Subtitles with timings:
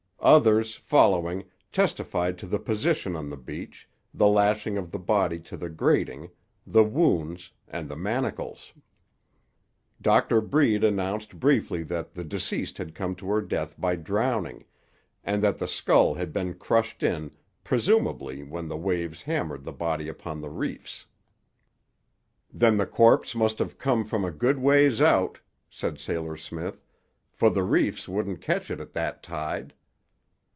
[0.23, 5.57] Others, following, testified to the position on the beach, the lashing of the body to
[5.57, 6.29] the grating,
[6.67, 8.71] the wounds, and the manacles.
[9.99, 14.63] Doctor Breed announced briefly that the deceased had come to her death by drowning,
[15.23, 17.31] and that the skull had been crushed in,
[17.63, 21.07] presumably, when the waves hammered the body upon the reefs.
[22.53, 26.83] "Then the corpse must have come from a good ways out," said Sailor Smith;
[27.31, 29.73] "for the reefs wouldn't catch it at that tide."